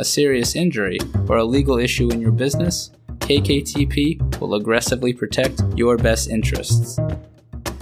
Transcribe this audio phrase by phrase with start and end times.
[0.00, 0.98] a serious injury,
[1.28, 6.98] or a legal issue in your business, KKTP will aggressively protect your best interests.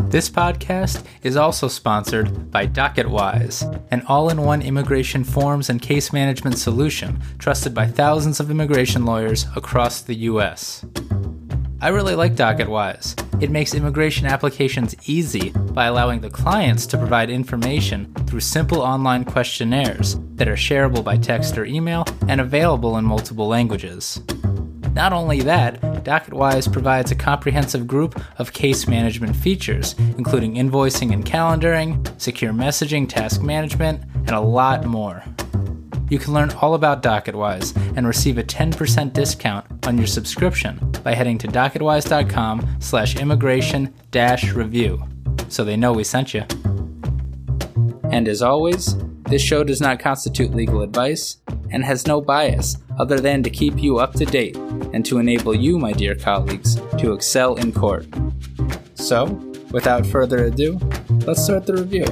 [0.09, 6.13] This podcast is also sponsored by DocketWise, an all in one immigration forms and case
[6.13, 10.85] management solution trusted by thousands of immigration lawyers across the U.S.
[11.81, 13.41] I really like DocketWise.
[13.41, 19.25] It makes immigration applications easy by allowing the clients to provide information through simple online
[19.25, 24.21] questionnaires that are shareable by text or email and available in multiple languages.
[24.95, 31.25] Not only that, DocketWise provides a comprehensive group of case management features, including invoicing and
[31.25, 35.23] calendaring, secure messaging, task management, and a lot more.
[36.11, 41.15] You can learn all about DocketWise and receive a 10% discount on your subscription by
[41.15, 45.03] heading to docketwise.com slash immigration dash review
[45.49, 46.45] so they know we sent you.
[48.11, 48.97] And as always,
[49.29, 51.37] this show does not constitute legal advice
[51.71, 54.57] and has no bias other than to keep you up to date
[54.93, 58.07] and to enable you, my dear colleagues, to excel in court.
[58.95, 59.27] So,
[59.71, 60.79] without further ado,
[61.27, 62.07] let's start the review.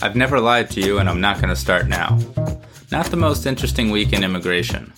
[0.00, 2.18] I've never lied to you, and I'm not going to start now.
[2.90, 4.92] Not the most interesting week in immigration.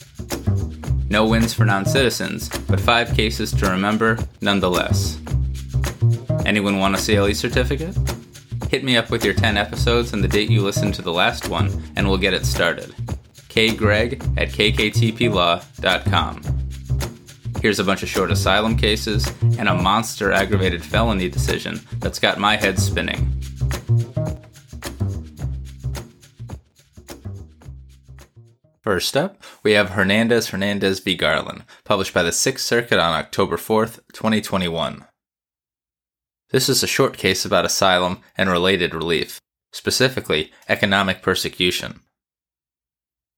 [1.10, 5.20] No wins for non citizens, but five cases to remember nonetheless.
[6.44, 7.96] Anyone want a CLE certificate?
[8.68, 11.48] Hit me up with your 10 episodes and the date you listened to the last
[11.48, 12.94] one, and we'll get it started.
[13.48, 16.42] kgreg at kktplaw.com.
[17.62, 19.26] Here's a bunch of short asylum cases
[19.58, 23.40] and a monster aggravated felony decision that's got my head spinning.
[28.82, 31.14] First up, we have Hernandez Hernandez v.
[31.14, 35.06] Garland, published by the Sixth Circuit on October 4th, 2021.
[36.54, 39.40] This is a short case about asylum and related relief,
[39.72, 41.98] specifically economic persecution.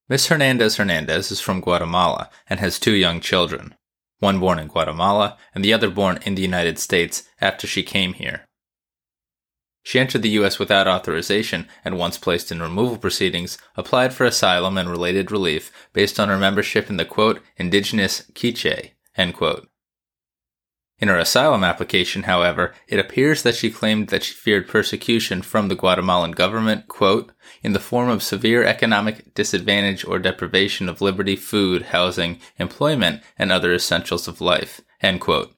[0.06, 3.74] Miss Hernandez Hernandez is from Guatemala and has two young children,
[4.18, 8.12] one born in Guatemala and the other born in the United States after she came
[8.12, 8.44] here.
[9.82, 10.58] She entered the U.S.
[10.58, 16.20] without authorization and, once placed in removal proceedings, applied for asylum and related relief based
[16.20, 19.70] on her membership in the quote, indigenous Quiche, end quote.
[20.98, 25.68] In her asylum application, however, it appears that she claimed that she feared persecution from
[25.68, 31.36] the Guatemalan government, quote, in the form of severe economic disadvantage or deprivation of liberty,
[31.36, 35.56] food, housing, employment, and other essentials of life, end quote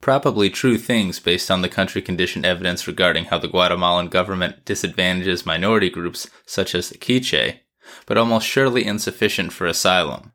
[0.00, 5.46] probably true things based on the country condition evidence regarding how the Guatemalan government disadvantages
[5.46, 7.60] minority groups such as the Quiche,
[8.06, 10.32] but almost surely insufficient for asylum.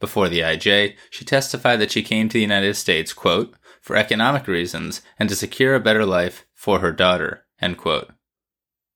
[0.00, 4.46] Before the IJ, she testified that she came to the United States, quote, for economic
[4.46, 7.46] reasons and to secure a better life for her daughter,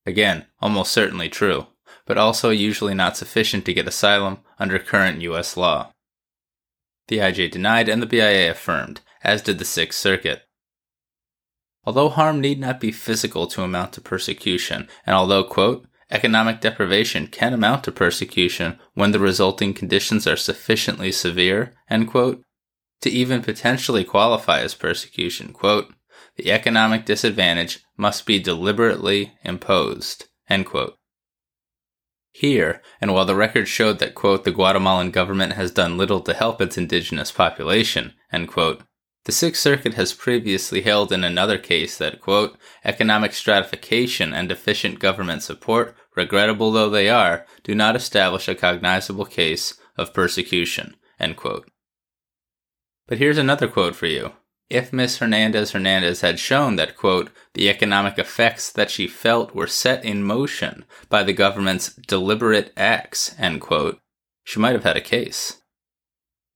[0.05, 1.67] Again, almost certainly true,
[2.07, 5.57] but also usually not sufficient to get asylum under current U.S.
[5.57, 5.93] law.
[7.09, 10.43] The IJ denied and the BIA affirmed, as did the Sixth Circuit.
[11.85, 17.27] Although harm need not be physical to amount to persecution, and although, quote, economic deprivation
[17.27, 21.73] can amount to persecution when the resulting conditions are sufficiently severe,
[22.07, 22.43] quote,
[23.01, 25.93] to even potentially qualify as persecution, quote,
[26.37, 30.27] the economic disadvantage must be deliberately imposed.
[32.31, 36.35] Here, and while the record showed that, quote, the Guatemalan government has done little to
[36.35, 38.13] help its indigenous population,
[38.47, 38.83] quote,
[39.25, 44.99] the Sixth Circuit has previously held in another case that, quote, economic stratification and deficient
[44.99, 50.97] government support, regrettable though they are, do not establish a cognizable case of persecution.
[53.07, 54.33] But here's another quote for you.
[54.71, 59.67] If Miss Hernandez Hernandez had shown that, quote, the economic effects that she felt were
[59.67, 64.01] set in motion by the government's deliberate acts, end quote,
[64.45, 65.63] she might have had a case.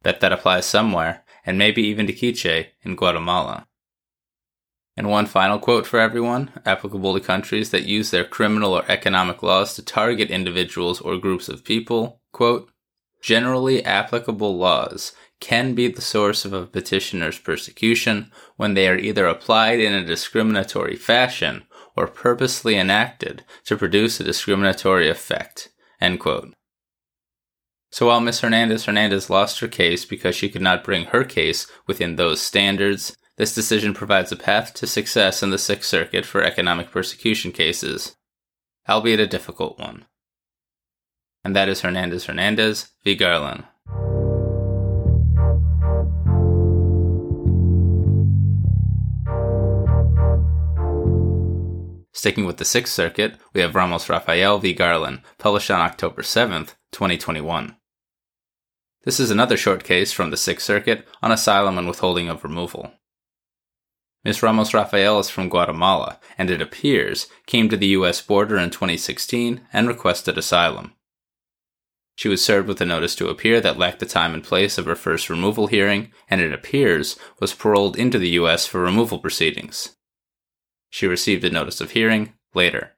[0.03, 3.69] Bet that applies somewhere and maybe even to Quiche in Guatemala.
[4.97, 9.43] And one final quote for everyone, applicable to countries that use their criminal or economic
[9.43, 12.71] laws to target individuals or groups of people, quote,
[13.23, 19.27] generally applicable laws can be the source of a petitioner's persecution when they are either
[19.27, 21.65] applied in a discriminatory fashion
[21.95, 25.71] or purposely enacted to produce a discriminatory effect.
[26.01, 26.55] End quote.
[27.91, 28.41] So while Ms.
[28.41, 33.17] Hernandez Hernandez lost her case because she could not bring her case within those standards,
[33.37, 38.17] this decision provides a path to success in the Sixth Circuit for economic persecution cases,
[38.89, 40.07] albeit a difficult one.
[41.45, 43.15] And that is Hernandez Hernandez v.
[43.15, 43.65] Garland.
[52.13, 54.73] Sticking with the Sixth Circuit, we have Ramos Rafael v.
[54.73, 57.77] Garland, published on October 7th, 2021.
[59.05, 62.93] This is another short case from the Sixth Circuit on asylum and withholding of removal.
[64.27, 64.43] Ms.
[64.43, 68.21] Ramos Rafael is from Guatemala and it appears came to the U.S.
[68.21, 70.95] border in 2016 and requested asylum.
[72.17, 74.87] She was served with a notice to appear that lacked the time and place of
[74.87, 78.67] her first removal hearing, and it appears was paroled into the U.S.
[78.67, 79.95] for removal proceedings.
[80.91, 82.96] She received a notice of hearing later.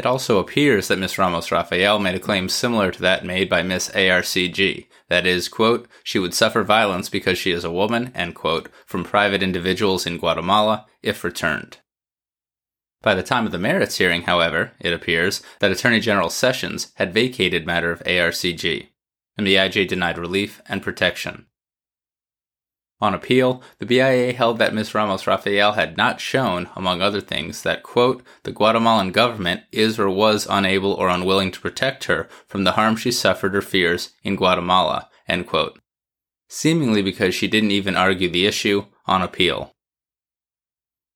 [0.00, 3.62] It also appears that Miss Ramos Rafael made a claim similar to that made by
[3.62, 4.86] Miss ARCG.
[5.10, 9.04] That is, quote, she would suffer violence because she is a woman, end quote, from
[9.04, 11.80] private individuals in Guatemala if returned.
[13.02, 17.12] By the time of the merits hearing, however, it appears that Attorney General Sessions had
[17.12, 18.88] vacated matter of ARCG,
[19.36, 21.44] and the IJ denied relief and protection.
[23.02, 24.94] On appeal, the BIA held that Ms.
[24.94, 30.10] Ramos Rafael had not shown, among other things, that, quote, the Guatemalan government is or
[30.10, 34.36] was unable or unwilling to protect her from the harm she suffered or fears in
[34.36, 35.80] Guatemala, end quote.
[36.48, 39.72] Seemingly because she didn't even argue the issue on appeal.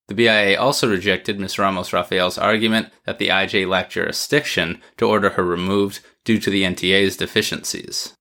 [0.09, 1.59] The BIA also rejected Ms.
[1.59, 6.63] Ramos Rafael's argument that the IJ lacked jurisdiction to order her removed due to the
[6.63, 8.15] NTA's deficiencies.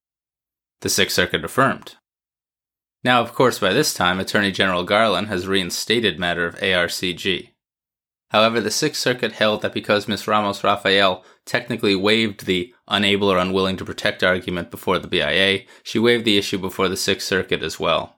[0.81, 1.95] The Sixth Circuit affirmed.
[3.03, 7.49] Now, of course, by this time, Attorney General Garland has reinstated matter of ARCG.
[8.29, 10.27] However, the Sixth Circuit held that because Ms.
[10.27, 15.99] Ramos Rafael technically waived the unable or unwilling to protect argument before the BIA, she
[15.99, 18.17] waived the issue before the Sixth Circuit as well.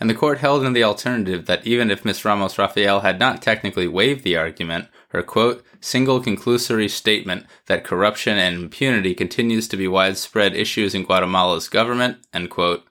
[0.00, 2.24] And the court held in the alternative that even if Ms.
[2.24, 8.38] Ramos Rafael had not technically waived the argument, her quote, single conclusory statement that corruption
[8.38, 12.87] and impunity continues to be widespread issues in Guatemala's government, end quote,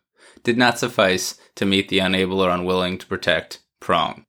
[0.47, 4.23] did not suffice to meet the unable or unwilling to protect prong.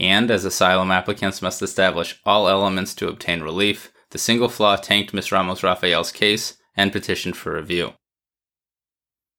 [0.00, 5.14] And as asylum applicants must establish all elements to obtain relief, the single flaw tanked
[5.14, 5.30] Ms.
[5.30, 7.92] Ramos Rafael's case and petitioned for review.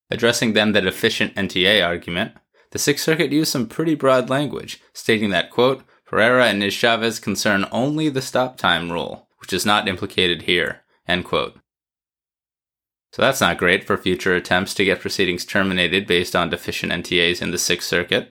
[0.10, 2.32] Addressing then the deficient NTA argument,
[2.72, 7.66] the Sixth Circuit used some pretty broad language, stating that, quote, Pereira and Niz-Chavez concern
[7.74, 11.60] only the stop time rule, which is not implicated here, end quote.
[13.18, 17.42] So that's not great for future attempts to get proceedings terminated based on deficient NTAs
[17.42, 18.30] in the Sixth Circuit.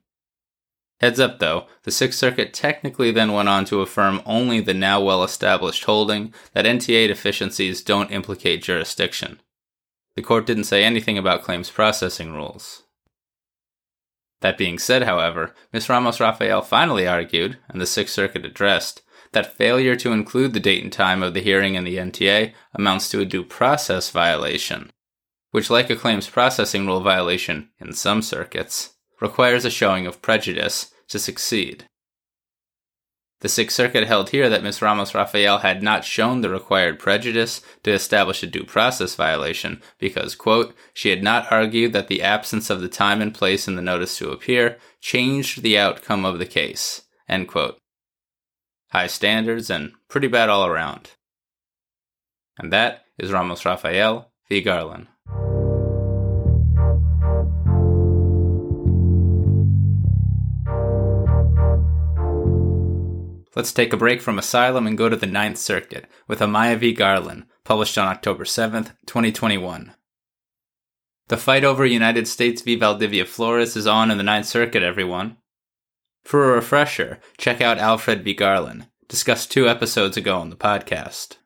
[1.01, 5.01] Heads up though, the Sixth Circuit technically then went on to affirm only the now
[5.01, 9.41] well established holding that NTA deficiencies don't implicate jurisdiction.
[10.15, 12.83] The court didn't say anything about claims processing rules.
[14.39, 15.89] That being said, however, Ms.
[15.89, 19.01] Ramos Rafael finally argued, and the Sixth Circuit addressed,
[19.31, 23.09] that failure to include the date and time of the hearing in the NTA amounts
[23.09, 24.91] to a due process violation,
[25.51, 30.91] which, like a claims processing rule violation in some circuits, requires a showing of prejudice
[31.07, 31.85] to succeed.
[33.39, 34.81] The Sixth Circuit held here that Ms.
[34.81, 40.33] Ramos Rafael had not shown the required prejudice to establish a due process violation because,
[40.33, 43.81] quote, she had not argued that the absence of the time and place in the
[43.83, 47.79] notice to appear changed the outcome of the case, end quote
[48.89, 51.11] high standards, and pretty bad all around.
[52.57, 54.61] And that is Ramos Rafael v.
[54.61, 55.07] Garland.
[63.57, 66.93] Let's take a break from Asylum and go to the Ninth Circuit with Amaya v.
[66.93, 69.95] Garland, published on October 7th, 2021.
[71.29, 72.75] The fight over United States v.
[72.75, 75.37] Valdivia Flores is on in the Ninth Circuit, everyone.
[76.27, 78.33] For a refresher, check out Alfred v.
[78.33, 81.37] Garland, discussed two episodes ago on the podcast.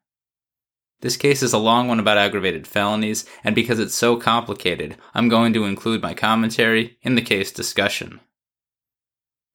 [1.02, 5.30] This case is a long one about aggravated felonies, and because it's so complicated, I'm
[5.30, 8.22] going to include my commentary in the case discussion.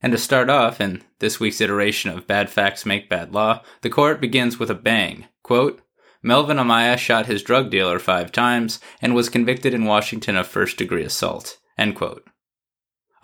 [0.01, 3.91] And to start off, in this week's iteration of Bad Facts Make Bad Law, the
[3.91, 5.27] court begins with a bang.
[5.43, 5.83] Quote,
[6.23, 10.77] Melvin Amaya shot his drug dealer five times and was convicted in Washington of first
[10.77, 11.59] degree assault.
[11.77, 12.25] End quote.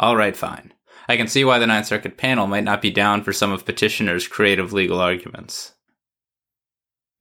[0.00, 0.72] All right, fine.
[1.08, 3.64] I can see why the Ninth Circuit panel might not be down for some of
[3.64, 5.74] petitioner's creative legal arguments.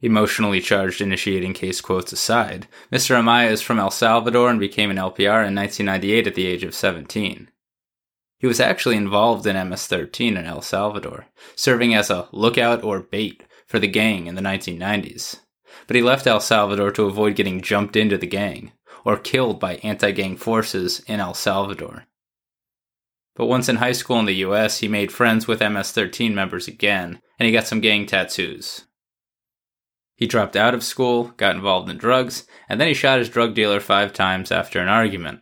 [0.02, 3.16] Emotionally charged initiating case quotes aside, Mr.
[3.16, 6.74] Amaya is from El Salvador and became an LPR in 1998 at the age of
[6.74, 7.50] 17.
[8.40, 13.00] He was actually involved in MS 13 in El Salvador, serving as a lookout or
[13.00, 15.42] bait for the gang in the 1990s.
[15.86, 18.72] But he left El Salvador to avoid getting jumped into the gang
[19.06, 22.06] or killed by anti gang forces in El Salvador.
[23.42, 26.68] But once in high school in the US, he made friends with MS 13 members
[26.68, 28.86] again, and he got some gang tattoos.
[30.16, 33.56] He dropped out of school, got involved in drugs, and then he shot his drug
[33.56, 35.40] dealer five times after an argument.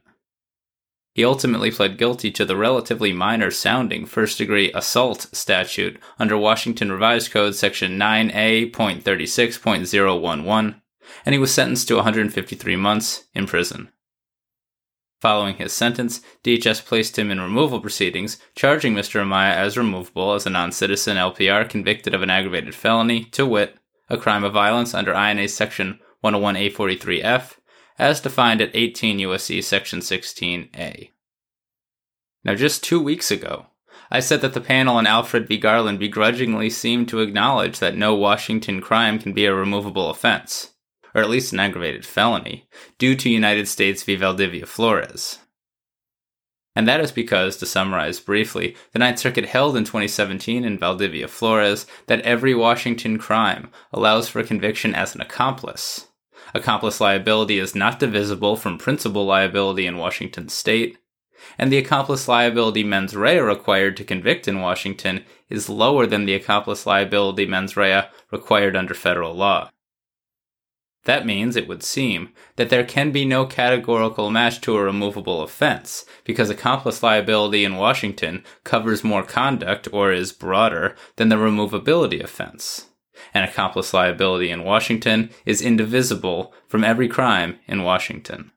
[1.14, 6.94] He ultimately pled guilty to the relatively minor sounding first degree assault statute under Washington
[6.94, 10.82] Revised Code section 9A.36.011,
[11.26, 13.92] and he was sentenced to 153 months in prison.
[15.20, 19.22] Following his sentence, DHS placed him in removal proceedings, charging Mr.
[19.22, 23.78] Amaya as removable as a non citizen LPR convicted of an aggravated felony, to wit,
[24.08, 27.58] a crime of violence under INA Section 101A43F,
[27.98, 29.62] as defined at 18 U.S.C.
[29.62, 31.10] Section 16A.
[32.46, 33.68] Now, just two weeks ago,
[34.10, 35.58] I said that the panel on Alfred v.
[35.58, 40.72] Garland begrudgingly seemed to acknowledge that no Washington crime can be a removable offense
[41.14, 44.16] or at least an aggravated felony, due to United States v.
[44.16, 45.40] Valdivia Flores.
[46.76, 51.28] And that is because, to summarize briefly, the Ninth Circuit held in 2017 in Valdivia
[51.28, 56.08] Flores that every Washington crime allows for conviction as an accomplice.
[56.54, 60.98] Accomplice liability is not divisible from principal liability in Washington state,
[61.58, 66.34] and the accomplice liability mens rea required to convict in Washington is lower than the
[66.34, 69.70] accomplice liability mens rea required under federal law.
[71.10, 75.42] That means, it would seem, that there can be no categorical match to a removable
[75.42, 82.24] offense, because accomplice liability in Washington covers more conduct or is broader than the removability
[82.24, 82.90] offense.
[83.34, 88.52] And accomplice liability in Washington is indivisible from every crime in Washington.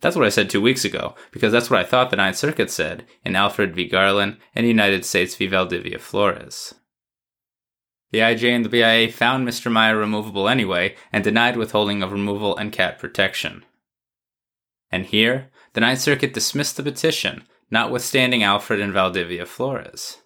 [0.00, 2.70] That's what I said two weeks ago, because that's what I thought the Ninth Circuit
[2.70, 3.88] said in Alfred v.
[3.88, 5.48] Garland and United States v.
[5.48, 6.76] Valdivia Flores.
[8.12, 9.70] The IJ and the BIA found Mr.
[9.70, 13.64] Amaya removable anyway and denied withholding of removal and cat protection.
[14.90, 20.18] And here, the Ninth Circuit dismissed the petition, notwithstanding Alfred and Valdivia Flores.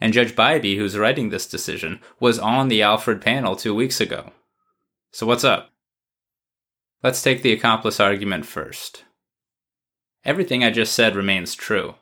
[0.00, 4.32] And Judge Bybee, who's writing this decision, was on the Alfred panel two weeks ago.
[5.12, 5.70] So what's up?
[7.02, 9.04] Let's take the accomplice argument first.
[10.24, 11.94] Everything I just said remains true.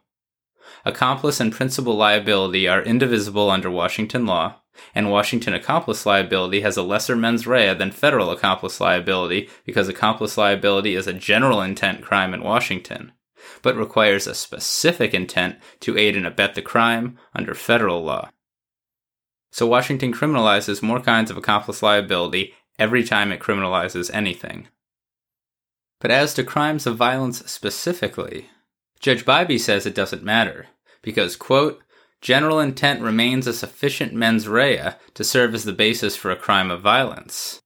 [0.84, 4.62] Accomplice and principal liability are indivisible under Washington law,
[4.94, 10.36] and Washington accomplice liability has a lesser mens rea than federal accomplice liability because accomplice
[10.36, 13.12] liability is a general intent crime in Washington,
[13.62, 18.30] but requires a specific intent to aid and abet the crime under federal law.
[19.50, 24.68] So Washington criminalizes more kinds of accomplice liability every time it criminalizes anything.
[25.98, 28.50] But as to crimes of violence specifically,
[29.00, 30.66] Judge Bybee says it doesn't matter,
[31.02, 31.82] because, quote,
[32.20, 36.70] general intent remains a sufficient mens rea to serve as the basis for a crime
[36.70, 37.60] of violence.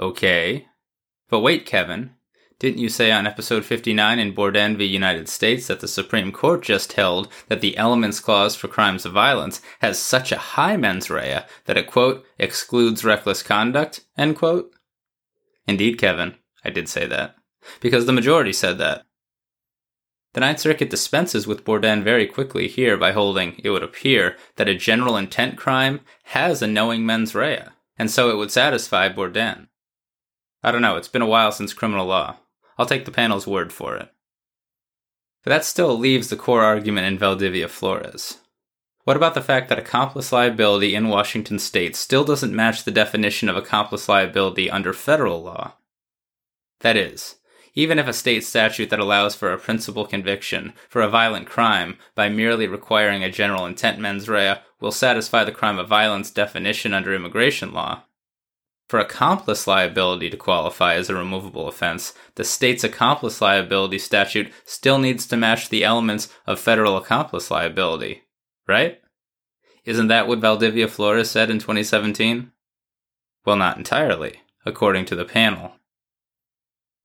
[0.00, 0.66] Okay.
[1.28, 2.14] But wait, Kevin.
[2.58, 4.84] Didn't you say on episode 59 in Borden v.
[4.84, 9.12] United States that the Supreme Court just held that the elements clause for crimes of
[9.12, 14.74] violence has such a high mens rea that it, quote, excludes reckless conduct, end quote?
[15.66, 17.36] Indeed, Kevin, I did say that.
[17.80, 19.06] Because the majority said that.
[20.32, 24.68] The Ninth Circuit dispenses with Borden very quickly here by holding, it would appear, that
[24.68, 27.64] a general intent crime has a knowing mens rea,
[27.98, 29.68] and so it would satisfy Borden.
[30.62, 32.36] I don't know, it's been a while since criminal law.
[32.78, 34.08] I'll take the panel's word for it.
[35.42, 38.38] But that still leaves the core argument in Valdivia Flores.
[39.04, 43.48] What about the fact that accomplice liability in Washington state still doesn't match the definition
[43.48, 45.72] of accomplice liability under federal law?
[46.80, 47.36] That is,
[47.74, 51.96] even if a state statute that allows for a principal conviction for a violent crime
[52.14, 56.94] by merely requiring a general intent mens rea will satisfy the crime of violence definition
[56.94, 58.02] under immigration law.
[58.88, 64.98] For accomplice liability to qualify as a removable offense, the state's accomplice liability statute still
[64.98, 68.24] needs to match the elements of federal accomplice liability,
[68.66, 69.00] right?
[69.84, 72.50] Isn't that what Valdivia Flores said in 2017?
[73.46, 75.72] Well, not entirely, according to the panel.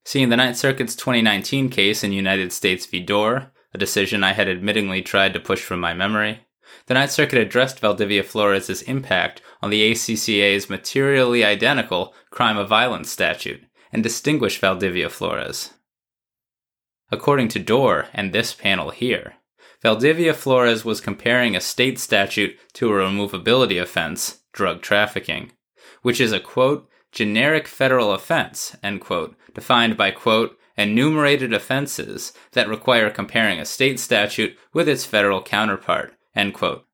[0.06, 3.00] Seeing the Ninth Circuit's 2019 case in United States v.
[3.00, 6.46] Door, a decision I had admittingly tried to push from my memory,
[6.86, 13.10] the Ninth Circuit addressed Valdivia Flores' impact on the ACCA's materially identical crime of violence
[13.10, 15.72] statute and distinguished Valdivia Flores.
[17.10, 19.34] According to Door and this panel here,
[19.82, 25.50] Valdivia Flores was comparing a state statute to a removability offense, drug trafficking,
[26.02, 32.68] which is a quote, generic federal offense, end quote, defined by, quote, enumerated offenses that
[32.68, 36.12] require comparing a state statute with its federal counterpart.
[36.34, 36.84] End quote.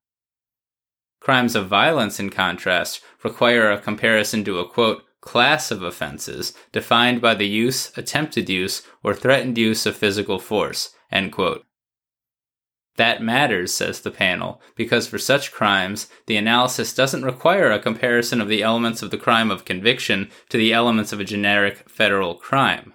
[1.21, 7.21] Crimes of violence, in contrast, require a comparison to a quote, class of offenses defined
[7.21, 11.67] by the use, attempted use, or threatened use of physical force, end quote.
[12.97, 18.41] That matters, says the panel, because for such crimes, the analysis doesn't require a comparison
[18.41, 22.35] of the elements of the crime of conviction to the elements of a generic federal
[22.35, 22.93] crime.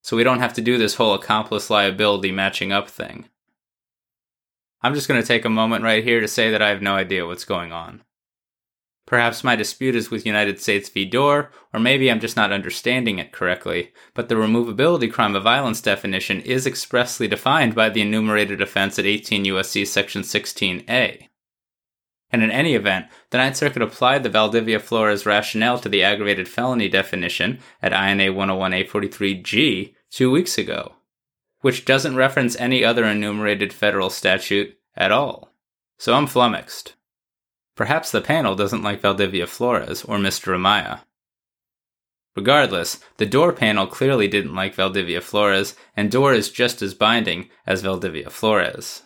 [0.00, 3.28] So we don't have to do this whole accomplice liability matching up thing.
[4.82, 6.94] I'm just going to take a moment right here to say that I have no
[6.94, 8.02] idea what's going on.
[9.06, 11.04] Perhaps my dispute is with United States v.
[11.04, 15.80] Door, or maybe I'm just not understanding it correctly, but the removability crime of violence
[15.80, 19.84] definition is expressly defined by the enumerated offense at 18 U.S.C.
[19.84, 21.28] section 16a.
[22.30, 26.48] And in any event, the Ninth Circuit applied the Valdivia Flores rationale to the aggravated
[26.48, 30.94] felony definition at INA 101A43G two weeks ago
[31.64, 35.50] which doesn't reference any other enumerated federal statute at all.
[35.96, 36.92] So I'm flummoxed.
[37.76, 40.54] Perhaps the panel doesn't like Valdivia Flores or Mr.
[40.54, 41.00] Amaya.
[42.36, 47.48] Regardless, the door panel clearly didn't like Valdivia Flores, and Door is just as binding
[47.66, 49.02] as Valdivia Flores.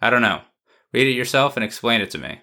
[0.00, 0.42] I don't know.
[0.92, 2.40] Read it yourself and explain it to me.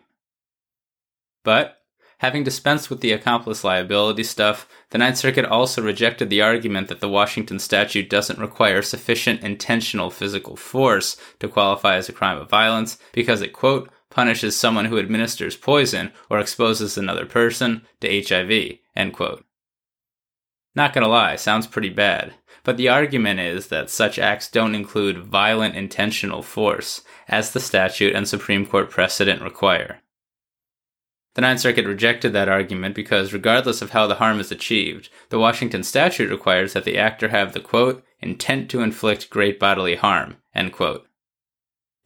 [1.43, 1.77] But
[2.19, 6.99] Having dispensed with the accomplice liability stuff, the Ninth Circuit also rejected the argument that
[6.99, 12.49] the Washington statute doesn't require sufficient intentional physical force to qualify as a crime of
[12.49, 18.79] violence because it, quote, punishes someone who administers poison or exposes another person to HIV,
[18.95, 19.45] end quote.
[20.75, 22.35] Not gonna lie, sounds pretty bad.
[22.63, 28.13] But the argument is that such acts don't include violent intentional force, as the statute
[28.13, 30.01] and Supreme Court precedent require.
[31.33, 35.39] The Ninth Circuit rejected that argument because, regardless of how the harm is achieved, the
[35.39, 40.37] Washington statute requires that the actor have the quote, intent to inflict great bodily harm,
[40.53, 41.06] end quote.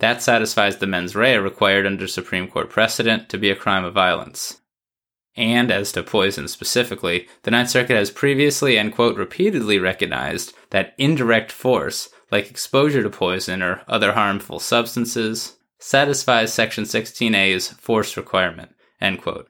[0.02, 3.94] That satisfies the mens rea required under Supreme Court precedent to be a crime of
[3.94, 4.62] violence.
[5.36, 10.96] And as to poison specifically, the Ninth Circuit has previously and quote repeatedly recognized that
[10.98, 18.74] indirect force, like exposure to poison or other harmful substances, satisfies Section 16A's force requirement,
[19.00, 19.50] End quote.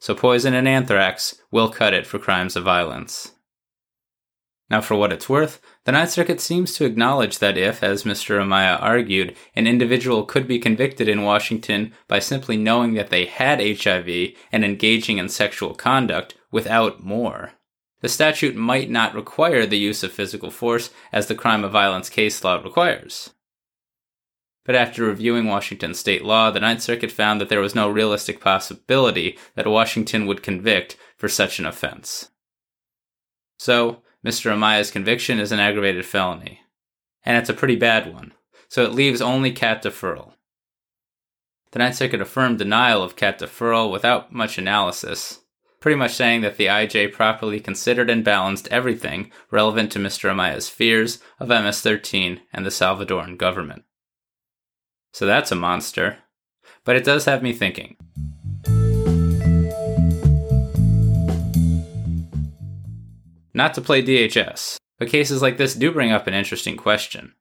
[0.00, 3.30] So poison and anthrax will cut it for crimes of violence.
[4.70, 8.40] Now, for what it's worth, the Ninth Circuit seems to acknowledge that if, as Mr.
[8.40, 13.60] Amaya argued, an individual could be convicted in Washington by simply knowing that they had
[13.60, 17.52] HIV and engaging in sexual conduct without more,
[18.00, 22.08] the statute might not require the use of physical force as the crime of violence
[22.08, 23.30] case law requires.
[24.64, 28.40] But after reviewing Washington state law, the Ninth Circuit found that there was no realistic
[28.40, 32.30] possibility that Washington would convict for such an offense.
[33.58, 34.52] So, Mr.
[34.52, 36.60] Amaya's conviction is an aggravated felony.
[37.24, 38.32] And it's a pretty bad one,
[38.68, 40.32] so it leaves only cat deferral.
[41.72, 45.40] The Ninth Circuit affirmed denial of cat deferral without much analysis,
[45.80, 50.30] pretty much saying that the IJ properly considered and balanced everything relevant to Mr.
[50.30, 53.84] Amaya's fears of MS 13 and the Salvadoran government.
[55.12, 56.18] So that's a monster.
[56.84, 57.96] But it does have me thinking.
[63.60, 67.34] Not to play DHS, but cases like this do bring up an interesting question.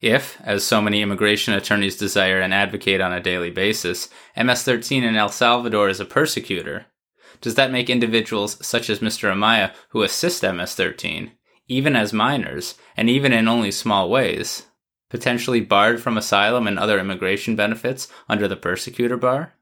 [0.00, 5.04] If, as so many immigration attorneys desire and advocate on a daily basis, MS 13
[5.04, 6.86] in El Salvador is a persecutor,
[7.42, 9.30] does that make individuals such as Mr.
[9.30, 11.32] Amaya who assist MS 13,
[11.68, 14.68] even as minors, and even in only small ways,
[15.10, 19.52] potentially barred from asylum and other immigration benefits under the persecutor bar?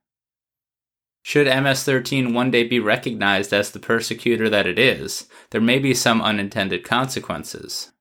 [1.22, 5.78] Should MS 13 one day be recognized as the persecutor that it is, there may
[5.78, 7.92] be some unintended consequences.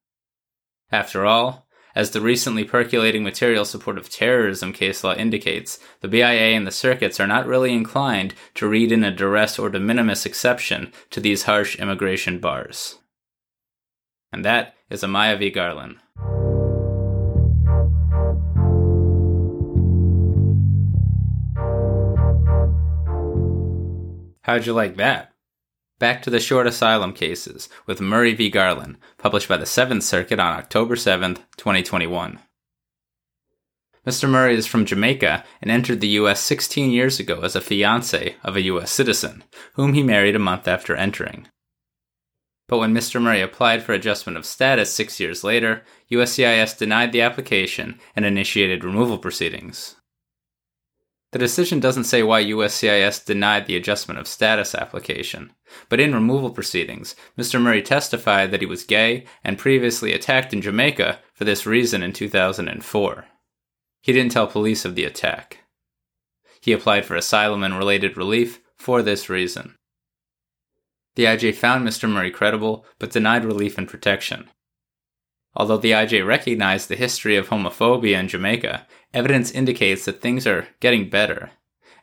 [0.92, 6.56] After all, as the recently percolating material support of terrorism case law indicates, the BIA
[6.56, 10.26] and the circuits are not really inclined to read in a duress or de minimis
[10.26, 12.98] exception to these harsh immigration bars.
[14.32, 15.50] And that is Amaya v.
[15.50, 15.98] Garland.
[24.44, 25.34] How'd you like that?
[26.00, 28.50] Back to the short asylum cases with Murray v.
[28.50, 32.40] Garland, published by the Seventh Circuit on October 7, 2021.
[34.08, 34.28] Mr.
[34.28, 36.40] Murray is from Jamaica and entered the U.S.
[36.40, 38.90] 16 years ago as a fiance of a U.S.
[38.92, 39.44] citizen,
[39.76, 41.48] whom he married a month after entering.
[42.68, 43.22] But when Mr.
[43.22, 48.84] Murray applied for adjustment of status six years later, USCIS denied the application and initiated
[48.84, 49.98] removal proceedings.
[51.32, 55.54] The decision doesn't say why USCIS denied the adjustment of status application,
[55.88, 57.62] but in removal proceedings, Mr.
[57.62, 62.12] Murray testified that he was gay and previously attacked in Jamaica for this reason in
[62.12, 63.26] 2004.
[64.02, 65.60] He didn't tell police of the attack.
[66.60, 69.76] He applied for asylum and related relief for this reason.
[71.15, 72.10] The IJ found Mr.
[72.10, 74.50] Murray credible, but denied relief and protection.
[75.56, 80.68] Although the IJ recognized the history of homophobia in Jamaica, evidence indicates that things are
[80.80, 81.52] getting better.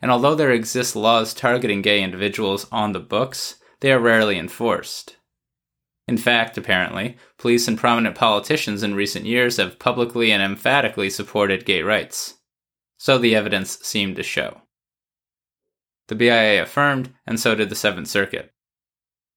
[0.03, 5.17] And although there exist laws targeting gay individuals on the books, they are rarely enforced.
[6.07, 11.67] In fact, apparently, police and prominent politicians in recent years have publicly and emphatically supported
[11.67, 12.39] gay rights.
[12.97, 14.63] So the evidence seemed to show.
[16.09, 18.53] The BIA affirmed, and so did the Seventh Circuit.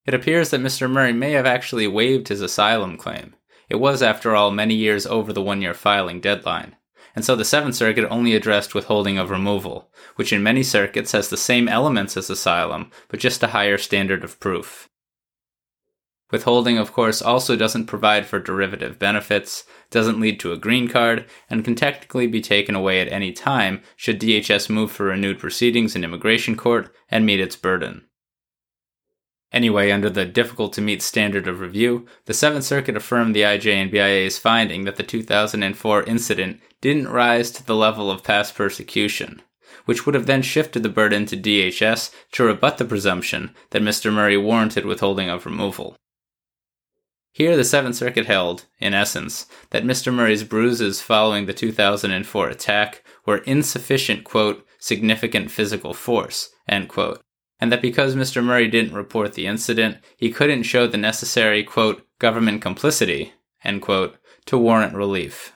[0.05, 0.89] It appears that Mr.
[0.89, 3.35] Murray may have actually waived his asylum claim.
[3.71, 6.75] It was, after all, many years over the one year filing deadline.
[7.15, 11.29] And so the Seventh Circuit only addressed withholding of removal, which in many circuits has
[11.29, 14.89] the same elements as asylum, but just a higher standard of proof.
[16.31, 21.25] Withholding, of course, also doesn't provide for derivative benefits, doesn't lead to a green card,
[21.49, 25.95] and can technically be taken away at any time should DHS move for renewed proceedings
[25.95, 28.05] in immigration court and meet its burden.
[29.53, 33.73] Anyway, under the difficult to meet standard of review, the Seventh Circuit affirmed the IJ
[33.73, 39.41] and BIA's finding that the 2004 incident didn't rise to the level of past persecution,
[39.85, 44.11] which would have then shifted the burden to DHS to rebut the presumption that Mr.
[44.11, 45.97] Murray warranted withholding of removal.
[47.33, 50.13] Here, the Seventh Circuit held, in essence, that Mr.
[50.13, 57.21] Murray's bruises following the 2004 attack were insufficient, quote, significant physical force, end quote,
[57.61, 58.43] and that because Mr.
[58.43, 64.17] Murray didn't report the incident, he couldn't show the necessary, quote, government complicity, end quote,
[64.47, 65.55] to warrant relief.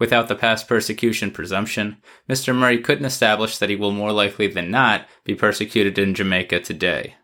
[0.00, 1.98] Without the past persecution presumption,
[2.28, 2.56] Mr.
[2.56, 7.14] Murray couldn't establish that he will more likely than not be persecuted in Jamaica today.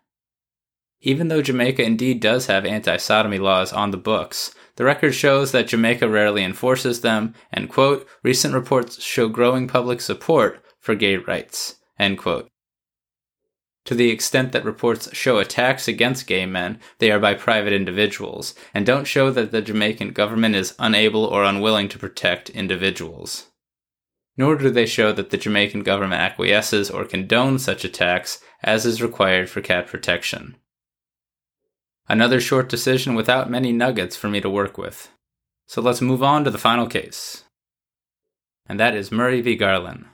[1.01, 5.51] Even though Jamaica indeed does have anti sodomy laws on the books, the record shows
[5.51, 11.17] that Jamaica rarely enforces them, and, quote, recent reports show growing public support for gay
[11.17, 12.50] rights, end quote.
[13.85, 18.53] To the extent that reports show attacks against gay men, they are by private individuals,
[18.73, 23.47] and don't show that the Jamaican government is unable or unwilling to protect individuals.
[24.37, 29.01] Nor do they show that the Jamaican government acquiesces or condones such attacks as is
[29.01, 30.57] required for cat protection.
[32.07, 35.09] Another short decision without many nuggets for me to work with.
[35.67, 37.45] So let's move on to the final case.
[38.67, 39.55] And that is Murray v.
[39.55, 40.05] Garland.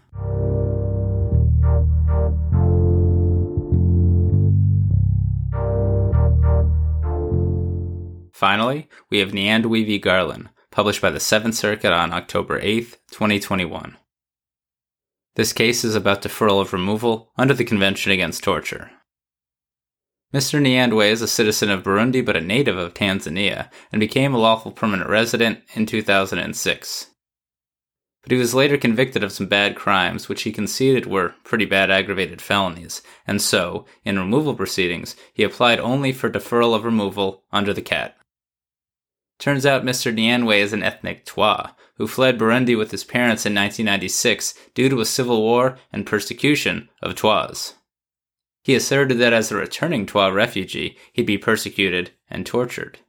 [8.38, 9.98] Finally, we have Nyandwi v.
[9.98, 13.98] Garland, published by the Seventh Circuit on October 8, 2021.
[15.34, 18.92] This case is about deferral of removal under the Convention Against Torture.
[20.32, 20.62] Mr.
[20.62, 24.72] Nyandwi is a citizen of Burundi but a native of Tanzania and became a lawful
[24.72, 27.08] permanent resident in 2006.
[28.22, 31.90] But he was later convicted of some bad crimes, which he conceded were pretty bad
[31.90, 37.74] aggravated felonies, and so, in removal proceedings, he applied only for deferral of removal under
[37.74, 38.14] the CAT.
[39.40, 40.14] Turns out Mr.
[40.14, 45.00] Nyandwi is an ethnic Twa, who fled Burundi with his parents in 1996 due to
[45.00, 47.76] a civil war and persecution of Twas.
[48.64, 53.00] He asserted that as a returning Twa refugee, he'd be persecuted and tortured.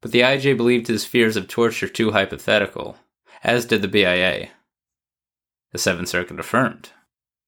[0.00, 2.98] But the IJ believed his fears of torture too hypothetical,
[3.42, 4.50] as did the BIA.
[5.70, 6.90] The Seventh Circuit affirmed.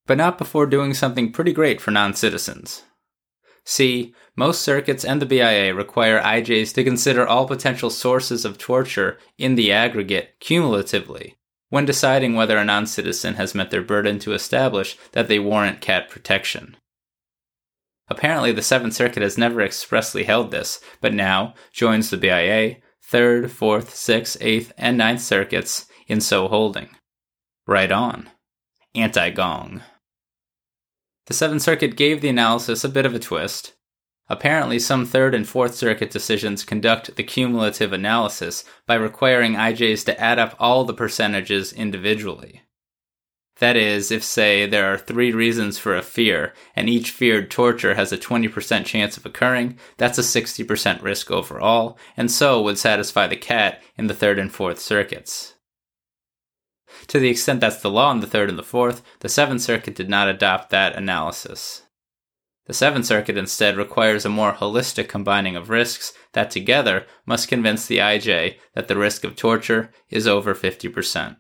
[0.07, 2.85] But not before doing something pretty great for non citizens.
[3.65, 9.19] See, most circuits and the BIA require IJs to consider all potential sources of torture
[9.39, 11.37] in the aggregate cumulatively
[11.71, 15.81] when deciding whether a non citizen has met their burden to establish that they warrant
[15.81, 16.77] cat protection.
[18.09, 23.51] Apparently, the Seventh Circuit has never expressly held this, but now joins the BIA, Third,
[23.51, 26.91] Fourth, Sixth, Eighth, and Ninth Circuits in so holding.
[27.67, 28.29] Right on.
[28.95, 29.83] Anti gong.
[31.27, 33.75] The Seventh Circuit gave the analysis a bit of a twist.
[34.29, 40.21] Apparently, some Third and Fourth Circuit decisions conduct the cumulative analysis by requiring IJs to
[40.21, 42.63] add up all the percentages individually.
[43.59, 47.95] That is, if, say, there are three reasons for a fear, and each feared torture
[47.95, 53.27] has a 20% chance of occurring, that's a 60% risk overall, and so would satisfy
[53.27, 55.54] the cat in the Third and Fourth Circuits.
[57.09, 59.95] To the extent that's the law in the Third and the Fourth, the Seventh Circuit
[59.95, 61.83] did not adopt that analysis.
[62.67, 67.87] The Seventh Circuit instead requires a more holistic combining of risks that together must convince
[67.87, 71.37] the IJ that the risk of torture is over 50%.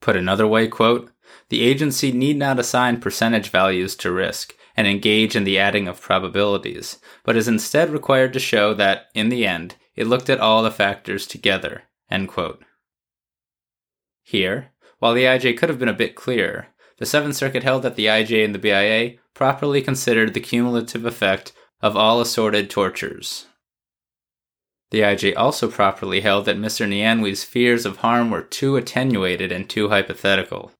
[0.00, 1.10] Put another way, quote,
[1.48, 6.00] The agency need not assign percentage values to risk and engage in the adding of
[6.00, 10.62] probabilities, but is instead required to show that, in the end, it looked at all
[10.62, 11.82] the factors together.
[14.30, 17.96] Here, while the IJ could have been a bit clearer, the Seventh Circuit held that
[17.96, 23.48] the IJ and the BIA properly considered the cumulative effect of all assorted tortures.
[24.92, 26.88] The IJ also properly held that Mr.
[26.88, 30.70] Nyandwi's fears of harm were too attenuated and too hypothetical.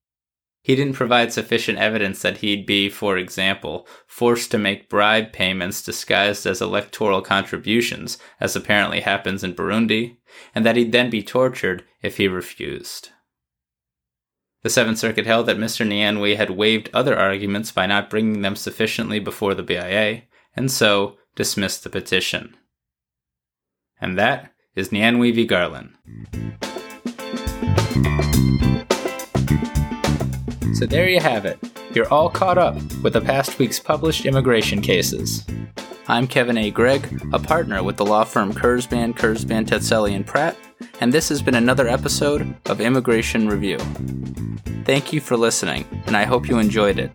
[0.63, 5.83] He didn't provide sufficient evidence that he'd be, for example, forced to make bribe payments
[5.83, 10.19] disguised as electoral contributions, as apparently happens in Burundi,
[10.55, 13.11] and that he'd then be tortured if he refused.
[14.63, 15.87] The Seventh Circuit held that Mr.
[15.87, 21.17] Nyandwi had waived other arguments by not bringing them sufficiently before the BIA, and so
[21.35, 22.55] dismissed the petition.
[24.03, 25.47] And that is Nyandwi v.
[25.47, 25.95] Garland.
[30.75, 31.59] So there you have it.
[31.95, 35.43] You're all caught up with the past week's published immigration cases.
[36.07, 36.71] I'm Kevin A.
[36.71, 40.57] Gregg, a partner with the law firm Kurzban, Kurzban, Tetzeli, and Pratt,
[41.01, 43.79] and this has been another episode of Immigration Review.
[44.85, 47.11] Thank you for listening, and I hope you enjoyed it.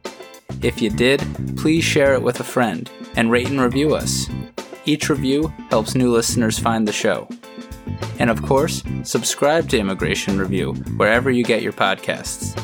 [0.62, 1.24] If you did,
[1.56, 4.28] please share it with a friend and rate and review us.
[4.86, 7.28] Each review helps new listeners find the show.
[8.20, 12.56] And of course, subscribe to Immigration Review wherever you get your podcasts.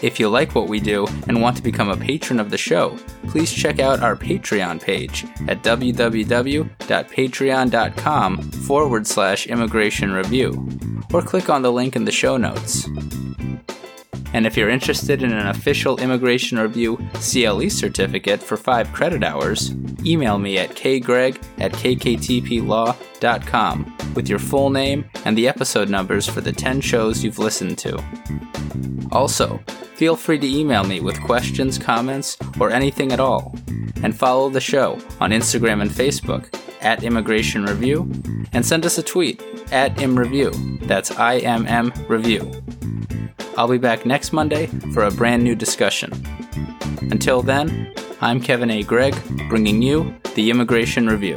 [0.00, 2.96] If you like what we do and want to become a patron of the show,
[3.28, 10.68] please check out our Patreon page at www.patreon.com forward slash immigration review,
[11.12, 12.86] or click on the link in the show notes.
[14.32, 19.72] And if you're interested in an official Immigration Review CLE certificate for 5 credit hours,
[20.04, 26.40] email me at kgreg at kktplaw.com with your full name and the episode numbers for
[26.42, 27.98] the 10 shows you've listened to.
[29.12, 29.60] Also,
[29.94, 33.54] feel free to email me with questions, comments, or anything at all.
[34.02, 38.10] And follow the show on Instagram and Facebook at Immigration Review,
[38.52, 39.42] and send us a tweet
[39.72, 40.86] at ImReview.
[40.86, 42.50] That's I M M Review.
[43.56, 46.12] I'll be back next Monday for a brand new discussion.
[47.10, 48.84] Until then, I'm Kevin A.
[48.84, 49.16] Gregg,
[49.48, 51.36] bringing you the Immigration Review.